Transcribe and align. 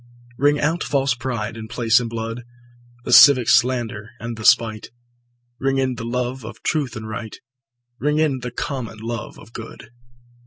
Ring 0.39 0.59
out 0.59 0.83
false 0.83 1.13
pride 1.13 1.55
in 1.55 1.67
place 1.67 1.99
and 1.99 2.09
blood, 2.09 2.41
The 3.05 3.13
civic 3.13 3.47
slander 3.47 4.09
and 4.19 4.35
the 4.35 4.43
spite; 4.43 4.89
Ring 5.59 5.77
in 5.77 5.93
the 5.93 6.03
love 6.05 6.43
of 6.43 6.63
truth 6.63 6.95
and 6.95 7.07
right, 7.07 7.37
Ring 7.99 8.17
in 8.17 8.39
the 8.39 8.49
common 8.49 8.97
love 8.97 9.37
of 9.37 9.53
good. 9.53 9.91